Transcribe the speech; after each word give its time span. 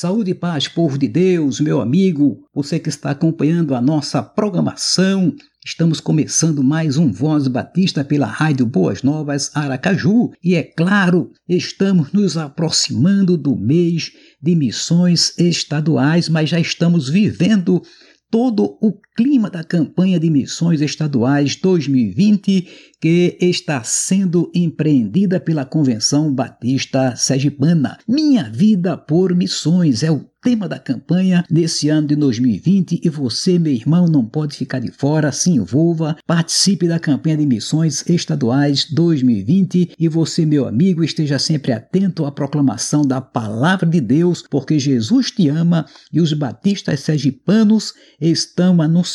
Saúde 0.00 0.30
e 0.30 0.34
paz, 0.34 0.66
povo 0.66 0.96
de 0.96 1.06
Deus, 1.06 1.60
meu 1.60 1.78
amigo, 1.78 2.38
você 2.54 2.78
que 2.78 2.88
está 2.88 3.10
acompanhando 3.10 3.74
a 3.74 3.82
nossa 3.82 4.22
programação. 4.22 5.30
Estamos 5.62 6.00
começando 6.00 6.64
mais 6.64 6.96
um 6.96 7.12
Voz 7.12 7.46
Batista 7.48 8.02
pela 8.02 8.24
Rádio 8.24 8.64
Boas 8.64 9.02
Novas 9.02 9.54
Aracaju 9.54 10.30
e, 10.42 10.54
é 10.54 10.62
claro, 10.62 11.30
estamos 11.46 12.14
nos 12.14 12.38
aproximando 12.38 13.36
do 13.36 13.54
mês 13.54 14.10
de 14.42 14.56
missões 14.56 15.38
estaduais, 15.38 16.30
mas 16.30 16.48
já 16.48 16.58
estamos 16.58 17.10
vivendo 17.10 17.82
todo 18.30 18.78
o 18.80 18.98
clima 19.22 19.50
da 19.50 19.62
campanha 19.62 20.18
de 20.18 20.30
missões 20.30 20.80
estaduais 20.80 21.54
2020 21.54 22.66
que 22.98 23.36
está 23.40 23.82
sendo 23.82 24.50
empreendida 24.54 25.38
pela 25.38 25.64
Convenção 25.64 26.32
Batista 26.32 27.14
Sergipana. 27.16 27.98
Minha 28.08 28.44
Vida 28.44 28.96
por 28.96 29.34
Missões 29.34 30.02
é 30.02 30.10
o 30.10 30.30
tema 30.42 30.66
da 30.66 30.78
campanha 30.78 31.44
desse 31.50 31.90
ano 31.90 32.06
de 32.06 32.16
2020 32.16 33.00
e 33.04 33.08
você, 33.10 33.58
meu 33.58 33.72
irmão, 33.72 34.06
não 34.06 34.24
pode 34.24 34.56
ficar 34.56 34.78
de 34.78 34.90
fora, 34.90 35.30
se 35.32 35.50
envolva, 35.50 36.16
participe 36.26 36.88
da 36.88 36.98
campanha 36.98 37.36
de 37.36 37.44
missões 37.44 38.08
estaduais 38.08 38.86
2020 38.90 39.92
e 39.98 40.08
você, 40.08 40.46
meu 40.46 40.66
amigo, 40.66 41.04
esteja 41.04 41.38
sempre 41.38 41.72
atento 41.72 42.24
à 42.24 42.32
proclamação 42.32 43.02
da 43.02 43.20
palavra 43.20 43.86
de 43.86 44.00
Deus, 44.00 44.42
porque 44.48 44.78
Jesus 44.78 45.30
te 45.30 45.48
ama 45.48 45.84
e 46.10 46.22
os 46.22 46.32
batistas 46.32 47.00
sergipanos 47.00 47.92
estão 48.18 48.80
anunciando 48.80 49.09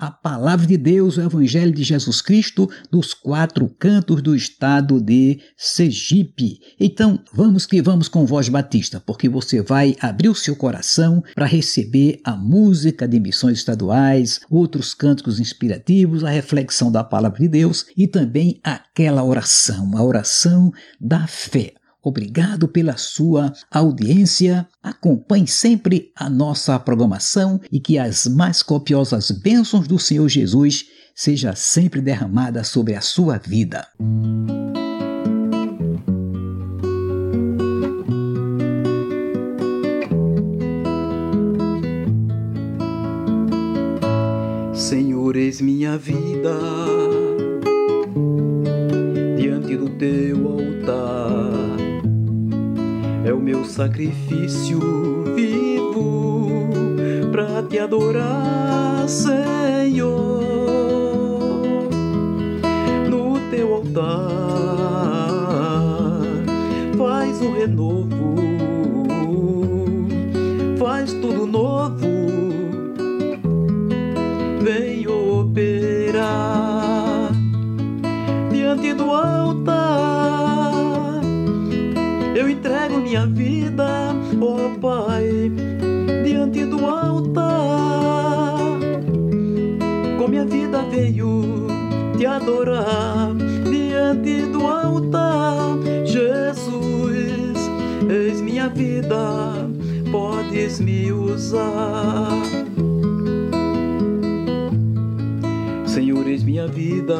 a 0.00 0.10
palavra 0.10 0.66
de 0.66 0.78
Deus, 0.78 1.18
o 1.18 1.20
Evangelho 1.20 1.72
de 1.72 1.84
Jesus 1.84 2.22
Cristo, 2.22 2.68
dos 2.90 3.12
quatro 3.12 3.68
cantos 3.78 4.22
do 4.22 4.34
estado 4.34 4.98
de 4.98 5.38
Sergipe. 5.56 6.58
Então, 6.80 7.22
vamos 7.34 7.66
que 7.66 7.82
vamos 7.82 8.08
com 8.08 8.24
voz 8.24 8.48
batista, 8.48 8.98
porque 8.98 9.28
você 9.28 9.60
vai 9.60 9.94
abrir 10.00 10.30
o 10.30 10.34
seu 10.34 10.56
coração 10.56 11.22
para 11.34 11.44
receber 11.44 12.18
a 12.24 12.34
música 12.34 13.06
de 13.06 13.20
missões 13.20 13.58
estaduais, 13.58 14.40
outros 14.50 14.94
cânticos 14.94 15.38
inspirativos, 15.38 16.24
a 16.24 16.30
reflexão 16.30 16.90
da 16.90 17.04
palavra 17.04 17.38
de 17.38 17.48
Deus 17.48 17.84
e 17.94 18.08
também 18.08 18.58
aquela 18.64 19.22
oração, 19.22 19.96
a 19.96 20.02
oração 20.02 20.72
da 20.98 21.26
fé. 21.26 21.74
Obrigado 22.02 22.66
pela 22.66 22.96
sua 22.96 23.52
audiência. 23.70 24.66
Acompanhe 24.82 25.46
sempre 25.46 26.10
a 26.16 26.30
nossa 26.30 26.78
programação 26.78 27.60
e 27.70 27.78
que 27.78 27.98
as 27.98 28.26
mais 28.26 28.62
copiosas 28.62 29.30
bênçãos 29.30 29.86
do 29.86 29.98
Senhor 29.98 30.28
Jesus 30.28 30.86
seja 31.14 31.54
sempre 31.54 32.00
derramada 32.00 32.64
sobre 32.64 32.94
a 32.94 33.00
sua 33.00 33.36
vida. 33.36 33.86
Senhor, 44.72 45.36
eis 45.36 45.60
minha 45.60 45.98
vida 45.98 46.58
diante 49.36 49.76
do 49.76 49.90
teu 49.90 50.48
altar 50.48 51.19
meu 53.50 53.64
sacrifício 53.64 54.78
vivo 55.34 56.68
para 57.32 57.60
te 57.64 57.80
adorar, 57.80 59.08
Senhor, 59.08 60.40
no 63.10 63.40
teu 63.50 63.74
altar. 63.74 64.20
Faz 66.96 67.42
o 67.42 67.52
renovo, 67.52 68.36
faz 70.78 71.12
tudo 71.14 71.44
novo, 71.44 72.06
vem 74.62 75.08
operar 75.08 76.59
minha 83.20 83.26
vida, 83.26 84.14
oh 84.40 84.78
Pai, 84.80 85.50
diante 86.24 86.64
do 86.64 86.86
altar. 86.86 88.58
Com 90.18 90.28
minha 90.28 90.44
vida 90.44 90.82
veio 90.90 91.66
te 92.16 92.26
adorar 92.26 93.34
diante 93.70 94.42
do 94.46 94.66
altar. 94.66 95.78
Jesus, 96.04 97.58
eis 98.08 98.40
minha 98.40 98.68
vida, 98.68 99.68
podes 100.10 100.80
me 100.80 101.12
usar. 101.12 102.30
Senhor, 105.84 106.26
eis 106.26 106.42
minha 106.42 106.66
vida 106.66 107.18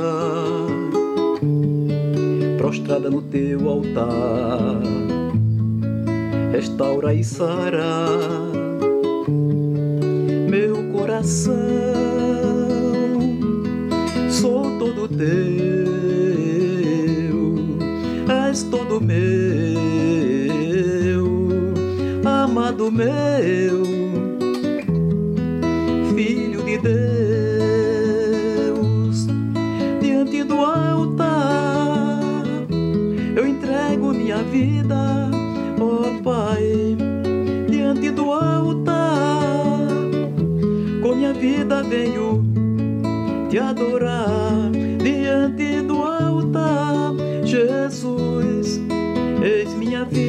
prostrada 2.56 3.10
no 3.10 3.20
teu 3.22 3.68
altar 3.68 5.09
restaura 6.60 7.14
e 7.14 7.24
sara 7.24 8.06
meu 10.46 10.92
coração. 10.92 11.54
Sou 14.28 14.78
todo 14.78 15.08
teu, 15.08 15.26
és 18.46 18.62
todo 18.64 19.00
meu, 19.00 19.24
amado 22.26 22.92
meu, 22.92 23.82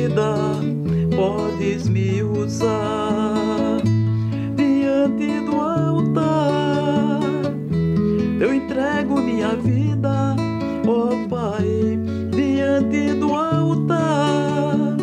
vida, 0.02 0.34
podes 1.16 1.88
me 1.88 2.24
usar. 2.24 3.78
Diante 4.56 5.40
do 5.42 5.62
altar, 5.62 7.22
eu 8.40 8.54
entrego 8.54 9.22
minha 9.22 9.56
vida, 9.56 10.36
ó 10.88 11.28
Pai, 11.30 12.00
diante 12.36 13.14
do 13.14 13.34
altar 13.36 14.98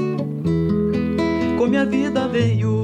com 1.57 1.67
minha 1.67 1.87
vida 1.87 2.27
veio 2.29 2.78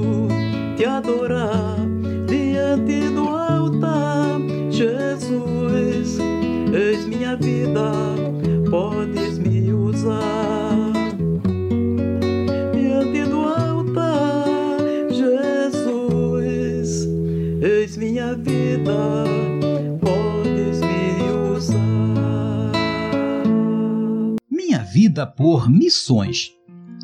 Por 25.23 25.69
missões 25.69 26.51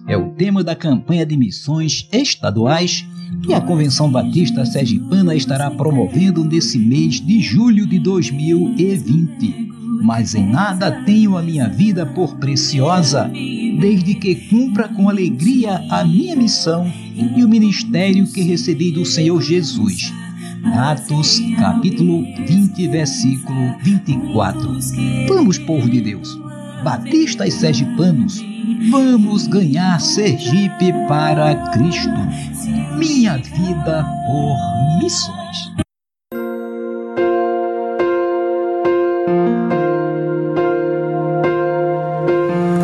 é 0.07 0.17
o 0.17 0.31
tema 0.31 0.63
da 0.63 0.75
campanha 0.75 1.23
de 1.23 1.37
missões 1.37 2.09
estaduais 2.11 3.05
que 3.43 3.53
a 3.53 3.61
Convenção 3.61 4.11
Batista 4.11 4.65
Sergipana 4.65 5.35
estará 5.35 5.69
promovendo 5.69 6.43
nesse 6.43 6.79
mês 6.79 7.21
de 7.21 7.39
julho 7.39 7.85
de 7.85 7.99
2020. 7.99 9.69
mas 10.03 10.33
em 10.33 10.47
nada 10.47 11.03
tenho 11.05 11.37
a 11.37 11.43
minha 11.43 11.69
vida 11.69 12.07
por 12.07 12.35
preciosa, 12.37 13.29
desde 13.79 14.15
que 14.15 14.33
cumpra 14.49 14.87
com 14.89 15.07
alegria 15.07 15.75
a 15.91 16.03
minha 16.03 16.35
missão 16.35 16.91
e 17.15 17.43
o 17.43 17.47
ministério 17.47 18.25
que 18.31 18.41
recebi 18.41 18.91
do 18.91 19.05
Senhor 19.05 19.39
Jesus. 19.41 20.11
Atos, 20.63 21.39
capítulo 21.57 22.23
20, 22.47 22.87
versículo 22.87 23.77
24. 23.83 24.79
Vamos, 25.27 25.59
povo 25.59 25.87
de 25.89 26.01
Deus, 26.01 26.35
batistas 26.83 27.53
sergipanos, 27.55 28.41
vamos 28.89 29.47
ganhar 29.47 29.99
Sergipe 29.99 30.91
para 31.07 31.55
Cristo. 31.71 32.09
Minha 32.97 33.37
vida 33.37 34.05
por 34.27 35.01
missões. 35.01 35.71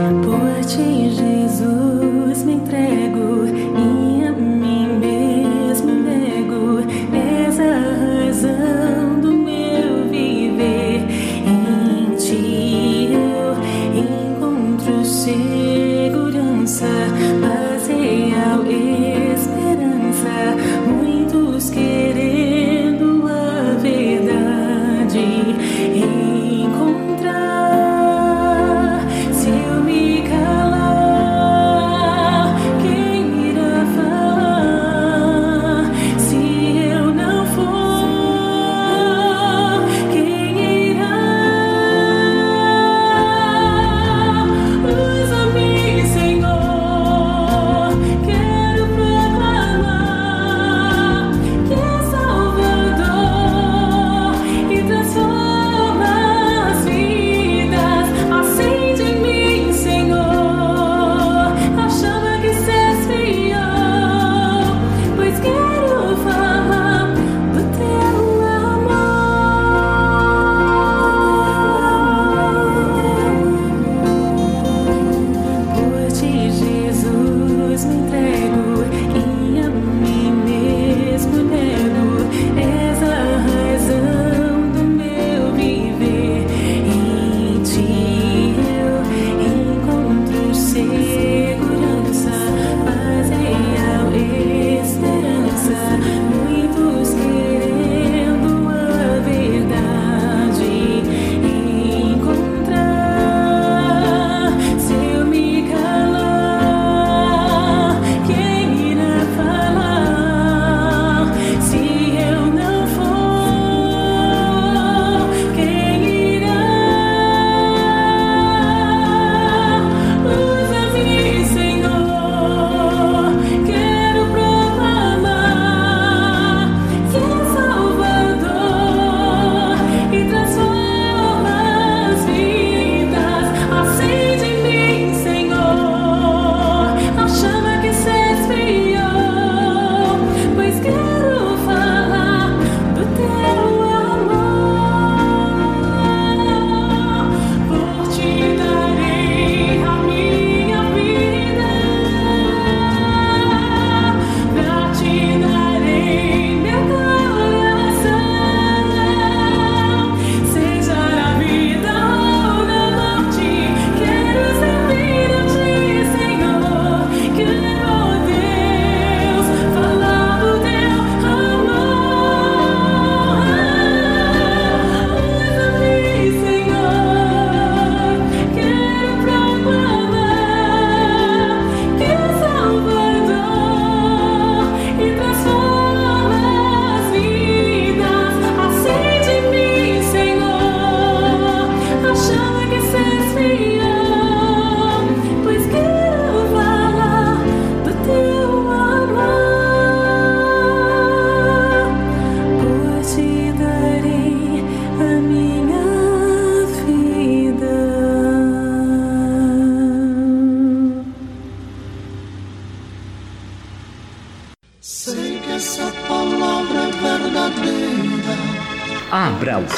Abra 0.07 0.29
o 0.29 1.06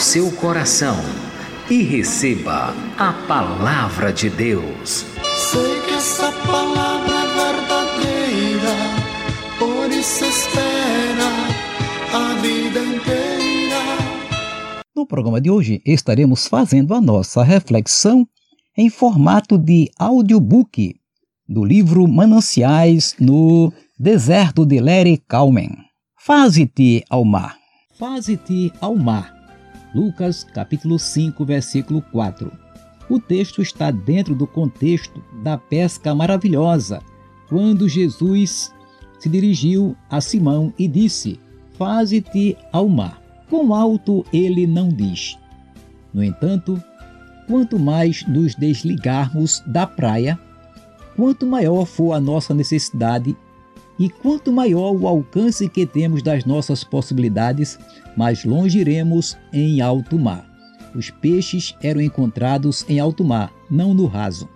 seu 0.10 0.32
coração 0.32 0.98
e 1.70 1.84
receba 1.84 2.74
a 2.98 3.14
palavra 3.28 4.12
de 4.12 4.28
Deus. 4.28 5.06
Sei 5.52 5.82
que 5.86 5.94
essa 5.94 6.32
palavra 6.48 7.14
é 7.14 7.28
verdadeira, 7.38 8.76
por 9.60 9.92
isso 9.92 10.26
espera 10.26 11.30
a 12.12 12.34
vida 12.42 12.80
inteira. 12.80 13.78
No 14.96 15.06
programa 15.06 15.40
de 15.40 15.52
hoje 15.52 15.80
estaremos 15.86 16.48
fazendo 16.48 16.96
a 16.96 17.00
nossa 17.00 17.44
reflexão 17.44 18.28
em 18.76 18.90
formato 18.90 19.60
de 19.60 19.92
audiobook 20.00 20.96
do 21.48 21.64
livro 21.64 22.08
Mananciais 22.08 23.16
no 23.20 23.72
Deserto 23.96 24.66
de 24.66 24.80
Larry 24.80 25.22
Calmen. 25.28 25.70
Faze-te 26.18 27.06
ao 27.12 27.24
mar. 27.24 27.60
Faze-te 27.96 28.74
ao 28.82 28.96
mar. 28.96 29.39
Lucas 29.94 30.44
capítulo 30.44 31.00
5, 31.00 31.44
versículo 31.46 32.02
4. 32.12 32.52
O 33.10 33.20
texto 33.20 33.62
está 33.62 33.90
dentro 33.90 34.36
do 34.36 34.46
contexto 34.46 35.24
da 35.44 35.58
pesca 35.58 36.14
maravilhosa, 36.14 37.02
quando 37.48 37.90
Jesus 37.90 38.72
se 39.20 39.28
dirigiu 39.28 39.96
a 40.10 40.22
Simão 40.22 40.72
e 40.78 40.88
disse: 40.88 41.40
Faze-te 41.78 42.56
ao 42.72 42.88
mar. 42.88 43.20
Com 43.50 43.74
alto 43.74 44.24
ele 44.32 44.68
não 44.68 44.90
diz. 44.90 45.38
No 46.14 46.24
entanto, 46.24 46.82
quanto 47.48 47.80
mais 47.80 48.24
nos 48.28 48.54
desligarmos 48.54 49.64
da 49.66 49.88
praia, 49.88 50.40
quanto 51.16 51.48
maior 51.48 51.86
for 51.86 52.14
a 52.14 52.20
nossa 52.20 52.54
necessidade 52.54 53.36
e 53.98 54.08
quanto 54.08 54.52
maior 54.52 54.96
o 54.96 55.08
alcance 55.08 55.68
que 55.68 55.86
temos 55.86 56.22
das 56.22 56.46
nossas 56.46 56.84
possibilidades, 56.84 57.78
mais 58.20 58.44
longe 58.44 58.78
iremos 58.80 59.38
em 59.54 59.80
alto 59.80 60.20
mar. 60.20 60.46
Os 60.94 61.10
peixes 61.10 61.74
eram 61.82 62.02
encontrados 62.02 62.84
em 62.90 63.00
alto 63.00 63.24
mar, 63.24 63.50
não 63.72 63.94
no 63.94 64.08
raso. 64.08 64.50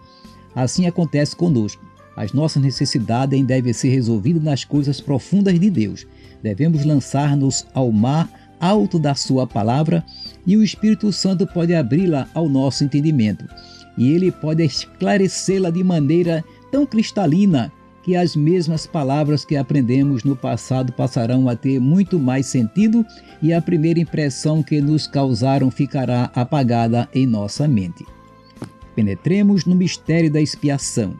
Assim 0.53 0.85
acontece 0.85 1.33
conosco. 1.33 1.81
As 2.13 2.33
nossas 2.33 2.61
necessidades 2.61 3.41
devem 3.45 3.71
ser 3.71 3.87
resolvidas 3.87 4.43
nas 4.43 4.65
coisas 4.65 4.99
profundas 4.99 5.57
de 5.57 5.69
Deus. 5.69 6.05
Devemos 6.43 6.83
lançar-nos 6.83 7.65
ao 7.73 7.89
mar 7.89 8.29
alto 8.59 8.99
da 8.99 9.15
Sua 9.15 9.47
palavra 9.47 10.03
e 10.45 10.57
o 10.57 10.63
Espírito 10.63 11.13
Santo 11.13 11.47
pode 11.47 11.73
abri-la 11.73 12.27
ao 12.33 12.49
nosso 12.49 12.83
entendimento. 12.83 13.45
E 13.97 14.11
ele 14.11 14.29
pode 14.29 14.61
esclarecê-la 14.61 15.69
de 15.69 15.85
maneira 15.85 16.43
tão 16.69 16.85
cristalina 16.85 17.71
que 18.03 18.17
as 18.17 18.35
mesmas 18.35 18.85
palavras 18.85 19.45
que 19.45 19.55
aprendemos 19.55 20.23
no 20.25 20.35
passado 20.35 20.91
passarão 20.91 21.47
a 21.47 21.55
ter 21.55 21.79
muito 21.79 22.19
mais 22.19 22.45
sentido 22.45 23.05
e 23.41 23.53
a 23.53 23.61
primeira 23.61 23.99
impressão 23.99 24.61
que 24.61 24.81
nos 24.81 25.07
causaram 25.07 25.71
ficará 25.71 26.29
apagada 26.35 27.07
em 27.13 27.25
nossa 27.25 27.67
mente. 27.67 28.05
Penetremos 28.93 29.65
no 29.65 29.73
mistério 29.73 30.31
da 30.31 30.41
expiação. 30.41 31.15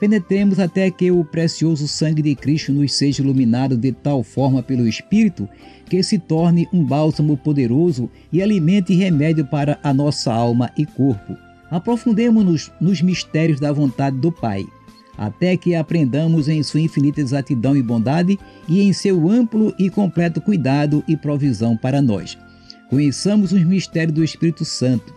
Penetremos 0.00 0.58
até 0.58 0.90
que 0.90 1.10
o 1.10 1.24
precioso 1.24 1.86
sangue 1.86 2.20
de 2.20 2.34
Cristo 2.34 2.72
nos 2.72 2.92
seja 2.92 3.22
iluminado 3.22 3.76
de 3.76 3.92
tal 3.92 4.22
forma 4.24 4.62
pelo 4.62 4.88
Espírito 4.88 5.48
que 5.88 6.02
se 6.02 6.18
torne 6.18 6.68
um 6.72 6.84
bálsamo 6.84 7.36
poderoso 7.36 8.10
e 8.32 8.42
alimente 8.42 8.92
e 8.92 8.96
remédio 8.96 9.46
para 9.46 9.78
a 9.82 9.94
nossa 9.94 10.32
alma 10.32 10.70
e 10.76 10.84
corpo. 10.84 11.36
Aprofundemos-nos 11.70 12.72
nos 12.80 13.00
mistérios 13.00 13.60
da 13.60 13.72
vontade 13.72 14.18
do 14.18 14.30
Pai, 14.30 14.66
até 15.16 15.56
que 15.56 15.74
aprendamos 15.74 16.48
em 16.48 16.62
sua 16.62 16.80
infinita 16.80 17.20
exatidão 17.20 17.76
e 17.76 17.82
bondade 17.82 18.38
e 18.68 18.82
em 18.82 18.92
seu 18.92 19.28
amplo 19.28 19.74
e 19.78 19.88
completo 19.88 20.40
cuidado 20.40 21.04
e 21.06 21.16
provisão 21.16 21.76
para 21.76 22.02
nós. 22.02 22.36
Conheçamos 22.90 23.52
os 23.52 23.64
mistérios 23.64 24.14
do 24.14 24.24
Espírito 24.24 24.64
Santo 24.64 25.14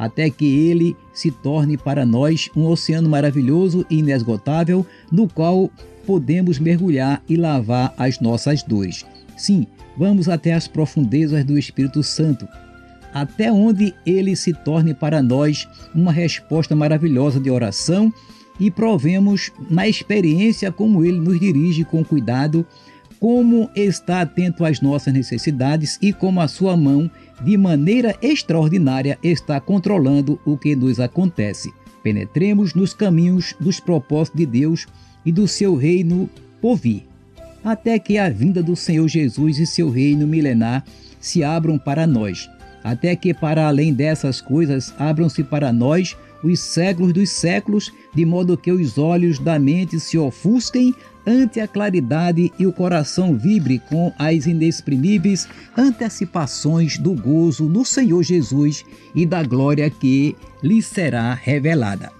até 0.00 0.30
que 0.30 0.46
ele 0.46 0.96
se 1.12 1.30
torne 1.30 1.76
para 1.76 2.06
nós 2.06 2.48
um 2.56 2.64
oceano 2.64 3.06
maravilhoso 3.06 3.84
e 3.90 3.98
inesgotável, 3.98 4.86
no 5.12 5.28
qual 5.28 5.70
podemos 6.06 6.58
mergulhar 6.58 7.22
e 7.28 7.36
lavar 7.36 7.92
as 7.98 8.18
nossas 8.18 8.62
dores. 8.62 9.04
Sim, 9.36 9.66
vamos 9.98 10.26
até 10.26 10.54
as 10.54 10.66
profundezas 10.66 11.44
do 11.44 11.58
Espírito 11.58 12.02
Santo, 12.02 12.48
até 13.12 13.52
onde 13.52 13.94
ele 14.06 14.34
se 14.34 14.54
torne 14.54 14.94
para 14.94 15.22
nós 15.22 15.68
uma 15.94 16.12
resposta 16.12 16.74
maravilhosa 16.74 17.38
de 17.38 17.50
oração 17.50 18.10
e 18.60 18.70
provemos 18.70 19.50
na 19.70 19.88
experiência 19.88 20.70
como 20.70 21.04
ele 21.04 21.18
nos 21.18 21.40
dirige 21.40 21.82
com 21.82 22.04
cuidado, 22.04 22.66
como 23.18 23.70
está 23.74 24.20
atento 24.20 24.64
às 24.64 24.80
nossas 24.80 25.12
necessidades 25.12 25.98
e 26.00 26.12
como 26.12 26.40
a 26.40 26.48
sua 26.48 26.76
mão 26.76 27.10
de 27.42 27.56
maneira 27.56 28.14
extraordinária, 28.20 29.18
está 29.22 29.58
controlando 29.60 30.38
o 30.44 30.56
que 30.56 30.76
nos 30.76 31.00
acontece. 31.00 31.72
Penetremos 32.02 32.74
nos 32.74 32.94
caminhos 32.94 33.54
dos 33.58 33.80
propósitos 33.80 34.38
de 34.38 34.46
Deus 34.46 34.86
e 35.24 35.32
do 35.32 35.48
seu 35.48 35.74
reino 35.74 36.28
por 36.60 36.76
vir, 36.76 37.06
até 37.64 37.98
que 37.98 38.18
a 38.18 38.28
vinda 38.28 38.62
do 38.62 38.76
Senhor 38.76 39.08
Jesus 39.08 39.58
e 39.58 39.66
seu 39.66 39.90
reino 39.90 40.26
milenar 40.26 40.84
se 41.18 41.44
abram 41.44 41.78
para 41.78 42.06
nós, 42.06 42.48
até 42.82 43.14
que 43.14 43.34
para 43.34 43.68
além 43.68 43.92
dessas 43.92 44.40
coisas 44.40 44.94
abram-se 44.98 45.44
para 45.44 45.72
nós 45.72 46.16
os 46.42 46.60
séculos 46.60 47.12
dos 47.12 47.30
séculos, 47.30 47.92
de 48.14 48.24
modo 48.24 48.56
que 48.56 48.72
os 48.72 48.98
olhos 48.98 49.38
da 49.38 49.58
mente 49.58 49.98
se 50.00 50.16
ofusquem 50.18 50.94
ante 51.26 51.60
a 51.60 51.68
claridade 51.68 52.52
e 52.58 52.66
o 52.66 52.72
coração 52.72 53.36
vibre 53.36 53.78
com 53.88 54.12
as 54.18 54.46
inexprimíveis 54.46 55.48
antecipações 55.76 56.98
do 56.98 57.14
gozo 57.14 57.64
no 57.64 57.84
Senhor 57.84 58.22
Jesus 58.22 58.84
e 59.14 59.26
da 59.26 59.42
glória 59.42 59.88
que 59.90 60.36
lhe 60.62 60.82
será 60.82 61.34
revelada. 61.34 62.19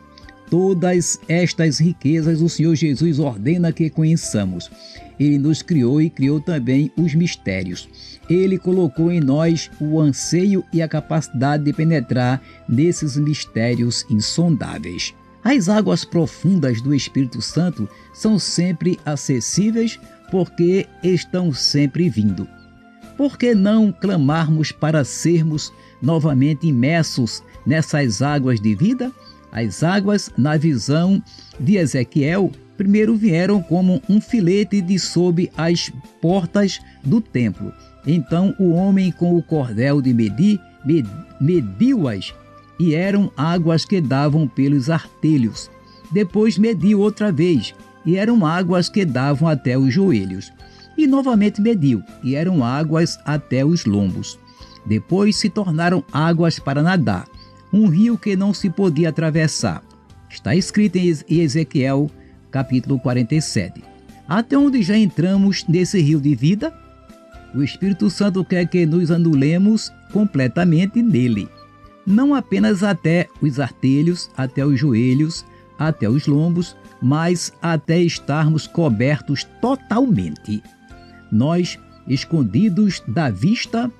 Todas 0.50 1.20
estas 1.28 1.78
riquezas 1.78 2.42
o 2.42 2.48
Senhor 2.48 2.74
Jesus 2.74 3.20
ordena 3.20 3.72
que 3.72 3.88
conheçamos. 3.88 4.68
Ele 5.18 5.38
nos 5.38 5.62
criou 5.62 6.02
e 6.02 6.10
criou 6.10 6.40
também 6.40 6.90
os 6.96 7.14
mistérios. 7.14 7.88
Ele 8.28 8.58
colocou 8.58 9.12
em 9.12 9.20
nós 9.20 9.70
o 9.80 10.00
anseio 10.00 10.64
e 10.72 10.82
a 10.82 10.88
capacidade 10.88 11.62
de 11.62 11.72
penetrar 11.72 12.42
nesses 12.68 13.16
mistérios 13.16 14.04
insondáveis. 14.10 15.14
As 15.44 15.68
águas 15.68 16.04
profundas 16.04 16.82
do 16.82 16.92
Espírito 16.92 17.40
Santo 17.40 17.88
são 18.12 18.38
sempre 18.38 18.98
acessíveis 19.06 20.00
porque 20.32 20.86
estão 21.02 21.52
sempre 21.52 22.10
vindo. 22.10 22.46
Por 23.16 23.38
que 23.38 23.54
não 23.54 23.92
clamarmos 23.92 24.72
para 24.72 25.04
sermos 25.04 25.72
novamente 26.02 26.66
imersos 26.66 27.42
nessas 27.64 28.20
águas 28.20 28.60
de 28.60 28.74
vida? 28.74 29.12
As 29.52 29.82
águas, 29.82 30.30
na 30.36 30.56
visão 30.56 31.22
de 31.58 31.76
Ezequiel, 31.76 32.50
primeiro 32.76 33.16
vieram 33.16 33.62
como 33.62 34.00
um 34.08 34.20
filete 34.20 34.80
de 34.80 34.98
sob 34.98 35.50
as 35.56 35.90
portas 36.20 36.80
do 37.04 37.20
templo. 37.20 37.72
Então 38.06 38.54
o 38.58 38.70
homem 38.70 39.12
com 39.12 39.36
o 39.36 39.42
cordel 39.42 40.00
de 40.00 40.14
medir 40.14 40.60
mediu-as 41.40 42.32
e 42.78 42.94
eram 42.94 43.30
águas 43.36 43.84
que 43.84 44.00
davam 44.00 44.48
pelos 44.48 44.88
artelhos. 44.88 45.70
Depois 46.10 46.56
mediu 46.56 47.00
outra 47.00 47.30
vez, 47.30 47.74
e 48.06 48.16
eram 48.16 48.46
águas 48.46 48.88
que 48.88 49.04
davam 49.04 49.46
até 49.46 49.76
os 49.76 49.92
joelhos. 49.92 50.50
E 50.96 51.06
novamente 51.06 51.60
mediu, 51.60 52.02
e 52.22 52.34
eram 52.34 52.64
águas 52.64 53.18
até 53.26 53.64
os 53.64 53.84
lombos. 53.84 54.38
Depois 54.86 55.36
se 55.36 55.50
tornaram 55.50 56.02
águas 56.10 56.58
para 56.58 56.82
nadar, 56.82 57.26
um 57.72 57.86
rio 57.86 58.18
que 58.18 58.36
não 58.36 58.52
se 58.52 58.68
podia 58.68 59.08
atravessar. 59.08 59.82
Está 60.28 60.54
escrito 60.54 60.96
em 60.96 61.16
Ezequiel, 61.28 62.10
capítulo 62.50 62.98
47. 62.98 63.82
Até 64.28 64.56
onde 64.56 64.82
já 64.82 64.96
entramos 64.96 65.64
nesse 65.68 66.00
rio 66.00 66.20
de 66.20 66.34
vida? 66.34 66.72
O 67.54 67.62
Espírito 67.62 68.08
Santo 68.10 68.44
quer 68.44 68.66
que 68.66 68.86
nos 68.86 69.10
anulemos 69.10 69.92
completamente 70.12 71.02
nele 71.02 71.48
não 72.10 72.34
apenas 72.34 72.82
até 72.82 73.28
os 73.40 73.60
artelhos, 73.60 74.30
até 74.36 74.64
os 74.64 74.78
joelhos, 74.78 75.44
até 75.78 76.08
os 76.08 76.26
lombos, 76.26 76.76
mas 77.00 77.52
até 77.62 78.00
estarmos 78.00 78.66
cobertos 78.66 79.44
totalmente. 79.60 80.62
Nós, 81.30 81.78
escondidos 82.06 83.02
da 83.06 83.30
vista 83.30 83.90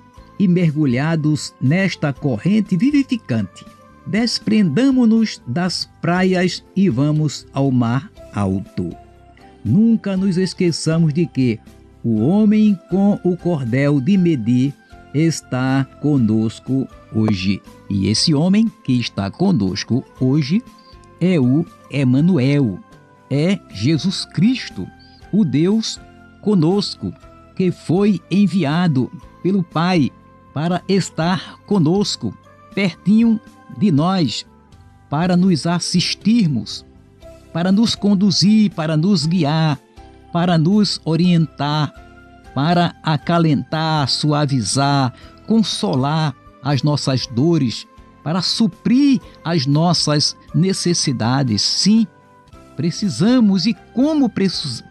e 0.41 0.47
mergulhados 0.47 1.53
nesta 1.61 2.11
corrente 2.11 2.75
vivificante, 2.75 3.63
desprendamo-nos 4.07 5.39
das 5.45 5.87
praias 6.01 6.65
e 6.75 6.89
vamos 6.89 7.45
ao 7.53 7.69
mar 7.69 8.11
alto. 8.33 8.89
Nunca 9.63 10.17
nos 10.17 10.37
esqueçamos 10.37 11.13
de 11.13 11.27
que 11.27 11.59
o 12.03 12.21
homem 12.21 12.75
com 12.89 13.19
o 13.23 13.37
cordel 13.37 14.01
de 14.01 14.17
medir 14.17 14.73
está 15.13 15.85
conosco 16.01 16.87
hoje. 17.13 17.61
E 17.87 18.07
esse 18.07 18.33
homem 18.33 18.67
que 18.83 18.93
está 18.93 19.29
conosco 19.29 20.03
hoje 20.19 20.63
é 21.19 21.39
o 21.39 21.63
Emanuel, 21.91 22.79
é 23.29 23.59
Jesus 23.69 24.25
Cristo, 24.25 24.87
o 25.31 25.45
Deus 25.45 26.01
conosco, 26.41 27.13
que 27.55 27.71
foi 27.71 28.19
enviado 28.31 29.11
pelo 29.43 29.61
Pai 29.61 30.09
para 30.53 30.83
estar 30.87 31.57
conosco, 31.65 32.35
pertinho 32.73 33.39
de 33.77 33.91
nós, 33.91 34.45
para 35.09 35.35
nos 35.35 35.65
assistirmos, 35.65 36.85
para 37.53 37.71
nos 37.71 37.95
conduzir, 37.95 38.71
para 38.71 38.95
nos 38.95 39.25
guiar, 39.25 39.79
para 40.31 40.57
nos 40.57 41.01
orientar, 41.03 41.93
para 42.53 42.95
acalentar, 43.03 44.09
suavizar, 44.09 45.13
consolar 45.47 46.35
as 46.63 46.83
nossas 46.83 47.27
dores, 47.27 47.87
para 48.23 48.41
suprir 48.41 49.19
as 49.43 49.65
nossas 49.65 50.35
necessidades. 50.53 51.61
Sim, 51.61 52.07
precisamos 52.75 53.65
e 53.65 53.73
como 53.93 54.29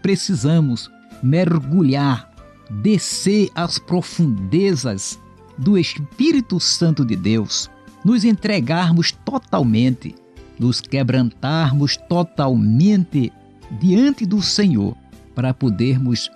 precisamos 0.02 0.90
mergulhar, 1.23 2.31
descer 2.71 3.50
às 3.55 3.79
profundezas 3.79 5.19
do 5.61 5.76
Espírito 5.76 6.59
Santo 6.59 7.05
de 7.05 7.14
Deus, 7.14 7.71
nos 8.02 8.25
entregarmos 8.25 9.12
totalmente, 9.12 10.14
nos 10.59 10.81
quebrantarmos 10.81 11.99
totalmente 12.09 13.31
diante 13.79 14.25
do 14.25 14.40
Senhor 14.40 14.97
para 15.35 15.52
podermos 15.52 16.31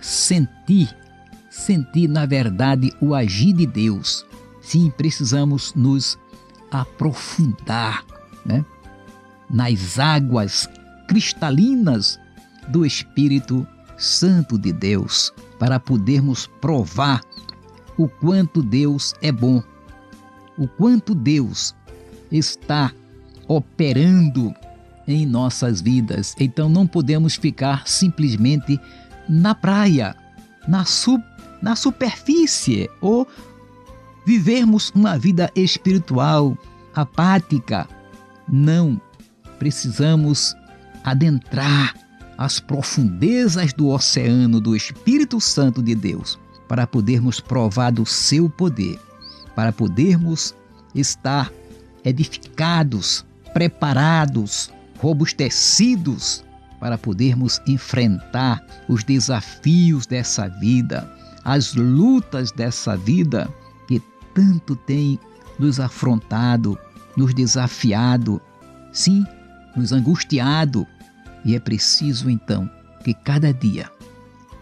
sentir, 0.00 0.88
sentir 1.50 2.08
na 2.08 2.24
verdade 2.24 2.90
o 3.02 3.14
agir 3.14 3.52
de 3.52 3.66
Deus. 3.66 4.24
Sim, 4.62 4.90
precisamos 4.96 5.74
nos 5.74 6.18
aprofundar 6.70 8.02
né, 8.46 8.64
nas 9.50 9.98
águas 9.98 10.66
cristalinas 11.06 12.18
do 12.68 12.86
Espírito 12.86 13.66
Santo 13.98 14.56
de 14.56 14.72
Deus, 14.72 15.34
para 15.58 15.78
podermos 15.78 16.46
provar 16.46 17.20
o 17.96 18.08
quanto 18.08 18.62
Deus 18.62 19.14
é 19.20 19.30
bom, 19.30 19.62
o 20.56 20.66
quanto 20.66 21.14
Deus 21.14 21.74
está 22.30 22.92
operando 23.48 24.54
em 25.06 25.26
nossas 25.26 25.80
vidas. 25.80 26.34
Então 26.38 26.68
não 26.68 26.86
podemos 26.86 27.34
ficar 27.34 27.86
simplesmente 27.86 28.78
na 29.28 29.54
praia, 29.54 30.14
na, 30.68 30.84
su 30.84 31.20
na 31.62 31.76
superfície 31.76 32.88
ou 33.00 33.26
vivermos 34.24 34.90
uma 34.90 35.18
vida 35.18 35.50
espiritual 35.54 36.56
apática. 36.94 37.88
Não, 38.48 39.00
precisamos 39.58 40.54
adentrar 41.04 41.94
as 42.38 42.58
profundezas 42.58 43.72
do 43.72 43.88
oceano 43.88 44.60
do 44.60 44.74
Espírito 44.74 45.40
Santo 45.40 45.82
de 45.82 45.94
Deus 45.94 46.38
para 46.70 46.86
podermos 46.86 47.40
provar 47.40 47.90
do 47.90 48.06
seu 48.06 48.48
poder, 48.48 48.96
para 49.56 49.72
podermos 49.72 50.54
estar 50.94 51.50
edificados, 52.04 53.26
preparados, 53.52 54.70
robustecidos 55.00 56.44
para 56.78 56.96
podermos 56.96 57.60
enfrentar 57.66 58.64
os 58.88 59.02
desafios 59.02 60.06
dessa 60.06 60.46
vida, 60.46 61.12
as 61.44 61.74
lutas 61.74 62.52
dessa 62.52 62.96
vida 62.96 63.52
que 63.88 64.00
tanto 64.32 64.76
tem 64.76 65.18
nos 65.58 65.80
afrontado, 65.80 66.78
nos 67.16 67.34
desafiado, 67.34 68.40
sim, 68.92 69.26
nos 69.74 69.92
angustiado. 69.92 70.86
E 71.44 71.56
é 71.56 71.58
preciso 71.58 72.30
então 72.30 72.70
que 73.02 73.12
cada 73.12 73.52
dia 73.52 73.90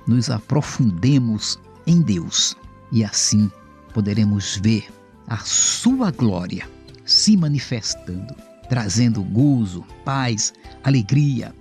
nos 0.06 0.30
aprofundemos 0.30 1.58
em 1.88 2.02
Deus. 2.02 2.54
E 2.92 3.02
assim 3.02 3.50
poderemos 3.92 4.60
ver 4.62 4.88
a 5.26 5.38
Sua 5.38 6.10
glória 6.10 6.68
se 7.04 7.36
manifestando, 7.36 8.34
trazendo 8.68 9.22
gozo, 9.22 9.82
paz, 10.04 10.52
alegria, 10.84 11.54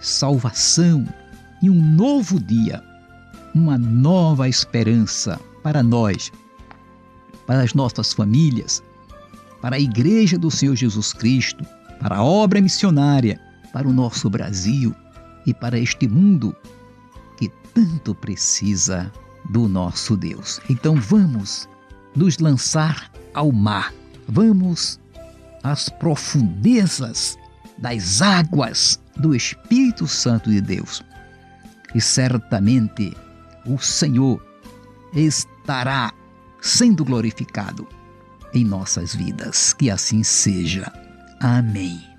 salvação 0.00 1.06
e 1.60 1.68
um 1.68 1.74
novo 1.74 2.38
dia, 2.38 2.82
uma 3.52 3.76
nova 3.76 4.48
esperança 4.48 5.40
para 5.62 5.82
nós, 5.82 6.30
para 7.46 7.62
as 7.62 7.74
nossas 7.74 8.12
famílias, 8.12 8.82
para 9.60 9.76
a 9.76 9.80
Igreja 9.80 10.38
do 10.38 10.50
Senhor 10.50 10.76
Jesus 10.76 11.12
Cristo, 11.12 11.64
para 12.00 12.16
a 12.16 12.24
obra 12.24 12.60
missionária, 12.60 13.40
para 13.72 13.88
o 13.88 13.92
nosso 13.92 14.30
Brasil 14.30 14.94
e 15.44 15.52
para 15.52 15.78
este 15.78 16.06
mundo 16.06 16.54
que 17.36 17.50
tanto 17.74 18.14
precisa 18.14 19.10
do 19.50 19.68
nosso 19.68 20.16
Deus. 20.16 20.60
Então 20.68 20.96
vamos 20.96 21.68
nos 22.14 22.38
lançar 22.38 23.10
ao 23.34 23.50
mar 23.52 23.92
vamos 24.28 25.00
às 25.62 25.88
profundezas 25.88 27.38
das 27.78 28.22
águas 28.22 29.00
do 29.16 29.34
Espírito 29.34 30.06
Santo 30.06 30.50
de 30.50 30.60
Deus. 30.60 31.02
E 31.94 32.00
certamente 32.00 33.14
o 33.66 33.78
Senhor 33.78 34.42
estará 35.14 36.12
sendo 36.60 37.04
glorificado 37.04 37.86
em 38.54 38.64
nossas 38.64 39.14
vidas. 39.14 39.72
Que 39.74 39.90
assim 39.90 40.22
seja. 40.22 40.90
Amém. 41.40 42.11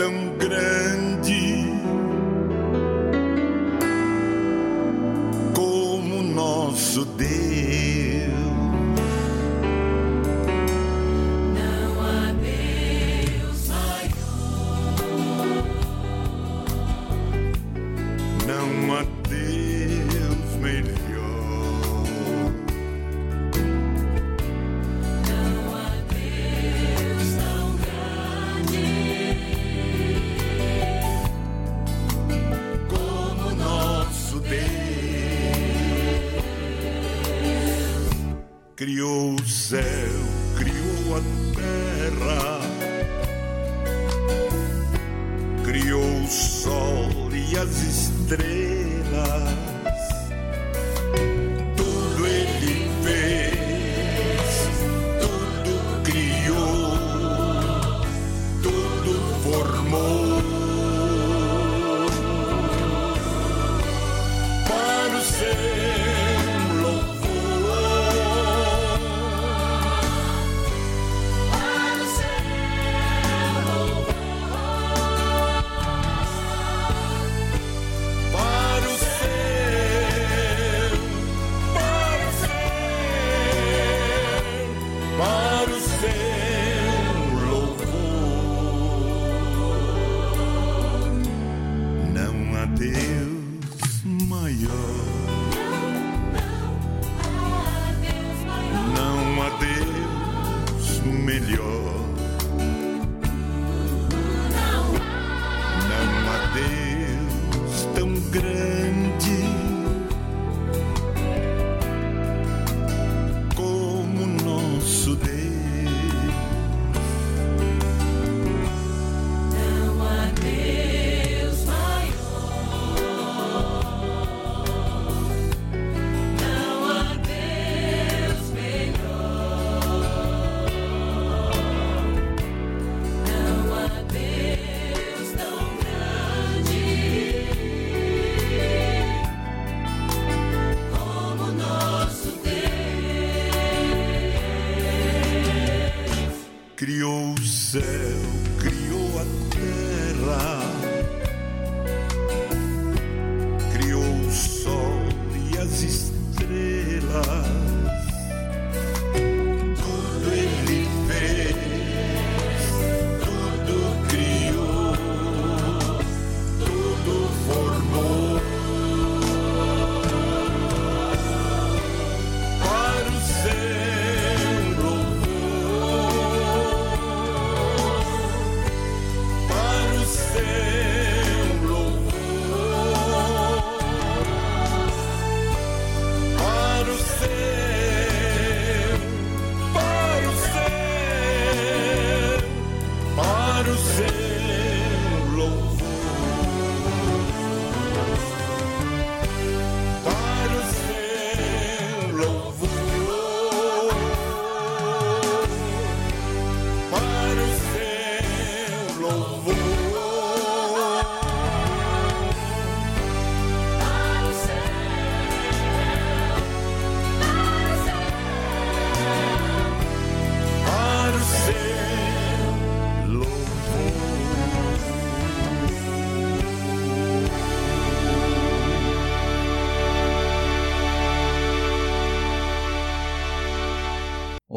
Criou 0.00 0.29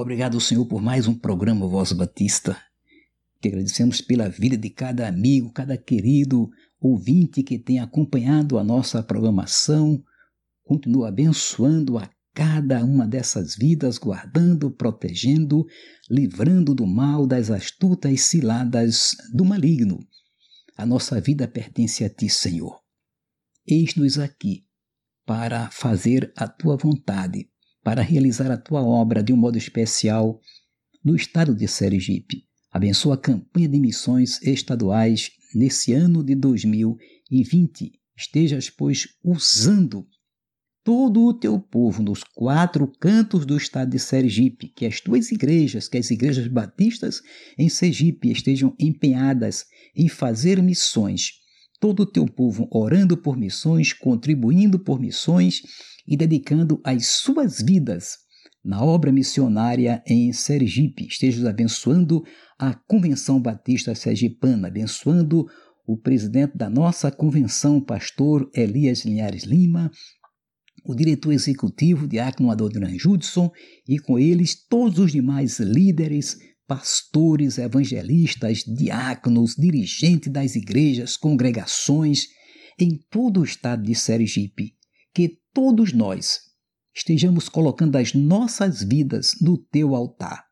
Obrigado, 0.03 0.37
Senhor, 0.41 0.65
por 0.65 0.81
mais 0.81 1.07
um 1.07 1.15
programa 1.15 1.65
Voz 1.65 1.93
Batista. 1.93 2.61
Te 3.39 3.47
agradecemos 3.47 4.01
pela 4.01 4.27
vida 4.27 4.57
de 4.57 4.69
cada 4.69 5.07
amigo, 5.07 5.49
cada 5.53 5.77
querido 5.77 6.51
ouvinte 6.77 7.41
que 7.41 7.57
tem 7.57 7.79
acompanhado 7.79 8.57
a 8.57 8.65
nossa 8.65 9.01
programação. 9.01 10.03
Continua 10.61 11.07
abençoando 11.07 11.97
a 11.97 12.09
cada 12.33 12.83
uma 12.83 13.07
dessas 13.07 13.55
vidas, 13.55 13.97
guardando, 13.97 14.69
protegendo, 14.69 15.65
livrando 16.11 16.75
do 16.75 16.85
mal, 16.85 17.25
das 17.25 17.49
astutas 17.49 18.23
ciladas 18.23 19.15
do 19.33 19.45
maligno. 19.45 20.05
A 20.75 20.85
nossa 20.85 21.21
vida 21.21 21.47
pertence 21.47 22.03
a 22.03 22.09
Ti, 22.09 22.27
Senhor. 22.27 22.77
Eis-nos 23.65 24.19
aqui 24.19 24.65
para 25.25 25.71
fazer 25.71 26.33
a 26.35 26.45
Tua 26.45 26.75
vontade 26.75 27.52
para 27.83 28.01
realizar 28.01 28.49
a 28.49 28.57
tua 28.57 28.81
obra 28.81 29.21
de 29.21 29.33
um 29.33 29.37
modo 29.37 29.57
especial 29.57 30.39
no 31.03 31.15
estado 31.15 31.53
de 31.53 31.67
Sergipe. 31.67 32.45
Abençoa 32.71 33.15
a 33.15 33.17
campanha 33.17 33.67
de 33.67 33.79
missões 33.79 34.41
estaduais 34.41 35.31
nesse 35.53 35.93
ano 35.93 36.23
de 36.23 36.33
2020. 36.33 37.91
Estejas, 38.15 38.69
pois, 38.69 39.07
usando 39.23 40.07
todo 40.83 41.23
o 41.23 41.33
teu 41.33 41.59
povo 41.59 42.01
nos 42.01 42.23
quatro 42.23 42.87
cantos 42.87 43.45
do 43.45 43.55
estado 43.55 43.91
de 43.91 43.99
Sergipe, 43.99 44.67
que 44.67 44.85
as 44.85 44.99
tuas 44.99 45.31
igrejas, 45.31 45.87
que 45.87 45.97
as 45.97 46.09
igrejas 46.09 46.47
batistas 46.47 47.21
em 47.57 47.69
Sergipe 47.69 48.31
estejam 48.31 48.75
empenhadas 48.79 49.65
em 49.95 50.07
fazer 50.07 50.61
missões. 50.61 51.33
Todo 51.79 52.01
o 52.01 52.05
teu 52.05 52.25
povo 52.25 52.67
orando 52.71 53.17
por 53.17 53.37
missões, 53.37 53.93
contribuindo 53.93 54.79
por 54.79 54.99
missões 54.99 55.61
e 56.07 56.17
dedicando 56.17 56.81
as 56.83 57.07
suas 57.07 57.61
vidas 57.61 58.17
na 58.63 58.83
obra 58.83 59.11
missionária 59.11 60.01
em 60.07 60.31
Sergipe. 60.31 61.05
Esteja 61.07 61.49
abençoando 61.49 62.23
a 62.57 62.73
Convenção 62.73 63.41
Batista 63.41 63.93
Sergipana, 63.93 64.67
abençoando 64.67 65.45
o 65.85 65.97
presidente 65.97 66.57
da 66.57 66.69
nossa 66.69 67.11
convenção, 67.11 67.81
pastor 67.81 68.49
Elias 68.55 69.03
Linhares 69.03 69.43
Lima, 69.43 69.91
o 70.85 70.95
diretor 70.95 71.33
executivo, 71.33 72.07
Diácono 72.07 72.51
Adoniran 72.51 72.97
Judson, 72.97 73.51
e 73.87 73.99
com 73.99 74.17
eles 74.17 74.55
todos 74.67 74.99
os 74.99 75.11
demais 75.11 75.59
líderes, 75.59 76.37
pastores, 76.65 77.57
evangelistas, 77.57 78.59
diáconos, 78.59 79.55
dirigentes 79.55 80.31
das 80.31 80.55
igrejas, 80.55 81.17
congregações, 81.17 82.27
em 82.79 82.97
todo 83.09 83.41
o 83.41 83.43
estado 83.43 83.83
de 83.83 83.93
Sergipe 83.93 84.73
todos 85.53 85.93
nós 85.93 86.39
estejamos 86.95 87.47
colocando 87.47 87.97
as 87.97 88.13
nossas 88.13 88.83
vidas 88.83 89.35
no 89.39 89.57
teu 89.57 89.95
altar, 89.95 90.43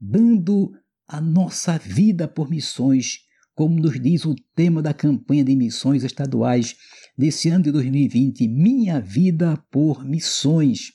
dando 0.00 0.72
a 1.06 1.20
nossa 1.20 1.78
vida 1.78 2.26
por 2.26 2.50
missões, 2.50 3.18
como 3.54 3.78
nos 3.78 4.00
diz 4.00 4.24
o 4.24 4.34
tema 4.54 4.80
da 4.80 4.94
campanha 4.94 5.44
de 5.44 5.54
missões 5.54 6.04
estaduais 6.04 6.74
desse 7.16 7.48
ano 7.48 7.64
de 7.64 7.70
2020, 7.70 8.48
Minha 8.48 9.00
Vida 9.00 9.56
por 9.70 10.04
Missões. 10.04 10.92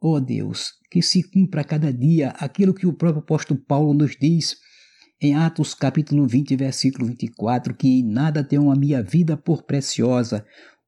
Ó 0.00 0.16
oh 0.16 0.20
Deus, 0.20 0.72
que 0.90 1.02
se 1.02 1.22
cumpra 1.22 1.62
a 1.62 1.64
cada 1.64 1.92
dia 1.92 2.30
aquilo 2.30 2.74
que 2.74 2.86
o 2.86 2.92
próprio 2.92 3.20
apóstolo 3.22 3.58
Paulo 3.60 3.94
nos 3.94 4.16
diz 4.20 4.56
em 5.20 5.34
Atos 5.34 5.74
capítulo 5.74 6.26
20, 6.26 6.54
versículo 6.56 7.06
24, 7.06 7.74
que 7.74 7.88
em 7.88 8.04
nada 8.04 8.44
tenho 8.44 8.70
a 8.70 8.76
minha 8.76 9.02
vida 9.02 9.36
por 9.36 9.62
preciosa, 9.62 10.44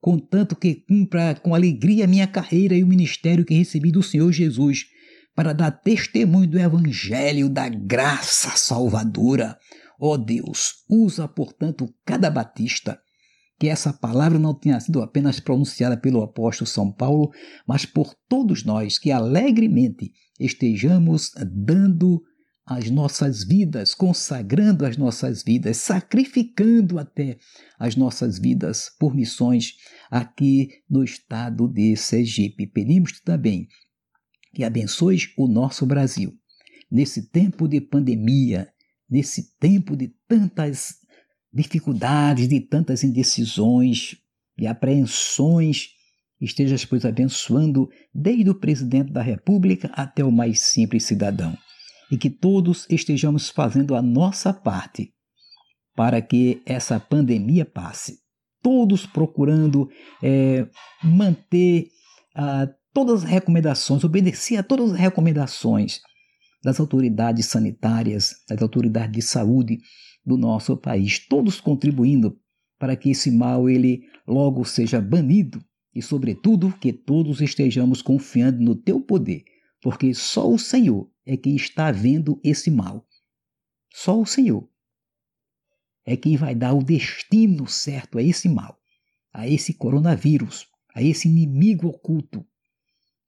contanto 0.06 0.54
que 0.54 0.72
cumpra 0.72 1.34
com 1.34 1.52
alegria 1.52 2.06
minha 2.06 2.28
carreira 2.28 2.76
e 2.76 2.84
o 2.84 2.86
ministério 2.86 3.44
que 3.44 3.54
recebi 3.54 3.90
do 3.90 4.04
Senhor 4.04 4.30
Jesus, 4.30 4.84
para 5.34 5.52
dar 5.52 5.72
testemunho 5.72 6.48
do 6.48 6.60
Evangelho 6.60 7.48
da 7.48 7.68
graça 7.68 8.50
salvadora. 8.50 9.58
Ó 10.00 10.12
oh 10.12 10.16
Deus, 10.16 10.84
usa, 10.88 11.26
portanto, 11.26 11.92
cada 12.04 12.30
batista, 12.30 13.00
que 13.58 13.66
essa 13.66 13.92
palavra 13.92 14.38
não 14.38 14.54
tenha 14.54 14.78
sido 14.78 15.02
apenas 15.02 15.40
pronunciada 15.40 15.96
pelo 15.96 16.22
apóstolo 16.22 16.70
São 16.70 16.92
Paulo, 16.92 17.32
mas 17.66 17.84
por 17.84 18.14
todos 18.28 18.64
nós 18.64 19.00
que 19.00 19.10
alegremente 19.10 20.12
estejamos 20.38 21.32
dando 21.52 22.22
as 22.66 22.90
nossas 22.90 23.44
vidas, 23.44 23.94
consagrando 23.94 24.84
as 24.84 24.96
nossas 24.96 25.44
vidas, 25.44 25.76
sacrificando 25.76 26.98
até 26.98 27.38
as 27.78 27.94
nossas 27.94 28.40
vidas 28.40 28.90
por 28.98 29.14
missões 29.14 29.74
aqui 30.10 30.70
no 30.90 31.04
estado 31.04 31.68
de 31.68 31.94
Sergipe. 31.96 32.66
Pedimos 32.66 33.20
também 33.20 33.68
que 34.52 34.64
abençoes 34.64 35.32
o 35.38 35.46
nosso 35.46 35.86
Brasil 35.86 36.36
nesse 36.90 37.30
tempo 37.30 37.68
de 37.68 37.80
pandemia, 37.80 38.68
nesse 39.08 39.56
tempo 39.58 39.96
de 39.96 40.12
tantas 40.26 40.96
dificuldades, 41.52 42.48
de 42.48 42.60
tantas 42.60 43.04
indecisões 43.04 44.16
e 44.58 44.66
apreensões. 44.66 45.90
Estejas, 46.40 46.84
pois, 46.84 47.04
abençoando 47.04 47.88
desde 48.12 48.50
o 48.50 48.54
presidente 48.54 49.12
da 49.12 49.22
República 49.22 49.88
até 49.94 50.24
o 50.24 50.32
mais 50.32 50.60
simples 50.60 51.04
cidadão 51.04 51.56
e 52.10 52.16
que 52.16 52.30
todos 52.30 52.86
estejamos 52.88 53.48
fazendo 53.48 53.94
a 53.94 54.02
nossa 54.02 54.52
parte 54.52 55.12
para 55.94 56.20
que 56.20 56.62
essa 56.66 57.00
pandemia 57.00 57.64
passe. 57.64 58.18
Todos 58.62 59.06
procurando 59.06 59.88
é, 60.22 60.68
manter 61.02 61.88
ah, 62.34 62.68
todas 62.92 63.24
as 63.24 63.30
recomendações, 63.30 64.04
obedecer 64.04 64.56
a 64.56 64.62
todas 64.62 64.92
as 64.92 64.98
recomendações 64.98 66.00
das 66.62 66.80
autoridades 66.80 67.46
sanitárias, 67.46 68.34
das 68.48 68.60
autoridades 68.60 69.12
de 69.12 69.22
saúde 69.22 69.78
do 70.24 70.36
nosso 70.36 70.76
país, 70.76 71.18
todos 71.26 71.60
contribuindo 71.60 72.38
para 72.78 72.96
que 72.96 73.10
esse 73.10 73.30
mal 73.30 73.70
ele 73.70 74.02
logo 74.26 74.64
seja 74.64 75.00
banido 75.00 75.62
e, 75.94 76.02
sobretudo, 76.02 76.74
que 76.78 76.92
todos 76.92 77.40
estejamos 77.40 78.02
confiando 78.02 78.60
no 78.60 78.74
teu 78.74 79.00
poder, 79.00 79.44
porque 79.80 80.12
só 80.12 80.50
o 80.50 80.58
Senhor 80.58 81.08
é 81.26 81.36
quem 81.36 81.56
está 81.56 81.90
vendo 81.90 82.40
esse 82.42 82.70
mal. 82.70 83.06
Só 83.92 84.20
o 84.20 84.26
Senhor 84.26 84.68
é 86.04 86.16
quem 86.16 86.36
vai 86.36 86.54
dar 86.54 86.72
o 86.72 86.82
destino 86.82 87.66
certo 87.66 88.16
a 88.18 88.22
esse 88.22 88.48
mal, 88.48 88.78
a 89.32 89.48
esse 89.48 89.74
coronavírus, 89.74 90.68
a 90.94 91.02
esse 91.02 91.28
inimigo 91.28 91.88
oculto 91.88 92.46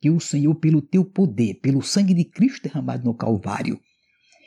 que 0.01 0.09
o 0.11 0.21
Senhor, 0.21 0.55
pelo 0.55 0.81
teu 0.81 1.05
poder, 1.05 1.55
pelo 1.55 1.83
sangue 1.83 2.15
de 2.15 2.25
Cristo 2.25 2.63
derramado 2.63 3.05
no 3.05 3.15
Calvário, 3.15 3.81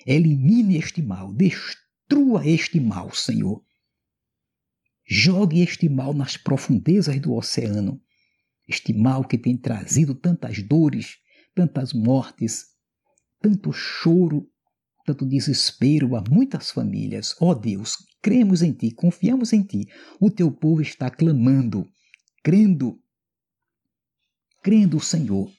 Elimine 0.05 0.77
este 0.77 1.01
mal, 1.01 1.31
destrua 1.31 2.47
este 2.47 2.79
mal, 2.79 3.13
Senhor. 3.13 3.63
Jogue 5.07 5.61
este 5.61 5.87
mal 5.89 6.13
nas 6.13 6.37
profundezas 6.37 7.19
do 7.19 7.33
oceano. 7.33 8.01
Este 8.67 8.93
mal 8.93 9.23
que 9.23 9.37
tem 9.37 9.57
trazido 9.57 10.15
tantas 10.15 10.63
dores, 10.63 11.17
tantas 11.53 11.93
mortes, 11.93 12.65
tanto 13.41 13.71
choro, 13.73 14.47
tanto 15.05 15.25
desespero 15.25 16.15
a 16.15 16.23
muitas 16.29 16.71
famílias. 16.71 17.35
Ó 17.39 17.49
oh 17.49 17.55
Deus, 17.55 17.97
cremos 18.21 18.61
em 18.61 18.71
Ti, 18.71 18.91
confiamos 18.91 19.51
em 19.51 19.63
Ti. 19.63 19.87
O 20.19 20.29
Teu 20.29 20.51
povo 20.51 20.81
está 20.81 21.09
clamando, 21.09 21.87
crendo, 22.43 23.01
crendo, 24.61 24.99
Senhor, 24.99 25.51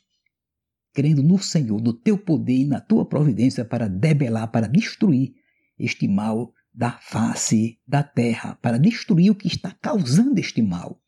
crendo 0.94 1.22
no 1.22 1.38
Senhor, 1.38 1.80
no 1.82 1.92
Teu 1.92 2.16
poder 2.16 2.58
e 2.58 2.66
na 2.66 2.80
Tua 2.80 3.06
providência 3.06 3.64
para 3.64 3.88
debelar, 3.88 4.50
para 4.50 4.68
destruir 4.68 5.34
este 5.78 6.06
mal 6.06 6.54
da 6.72 6.92
face 6.92 7.80
da 7.86 8.02
terra, 8.02 8.54
para 8.62 8.78
destruir 8.78 9.30
o 9.30 9.34
que 9.34 9.48
está 9.48 9.72
causando 9.72 10.38
este 10.38 10.62
mal. 10.62 11.02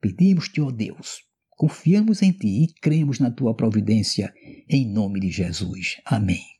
Pedimos-te, 0.00 0.62
ó 0.62 0.70
Deus, 0.70 1.29
confiamos 1.60 2.22
em 2.22 2.32
Ti 2.32 2.62
e 2.62 2.66
cremos 2.80 3.18
na 3.18 3.30
Tua 3.30 3.54
providência, 3.54 4.32
em 4.66 4.88
nome 4.88 5.20
de 5.20 5.30
Jesus. 5.30 6.00
Amém. 6.06 6.59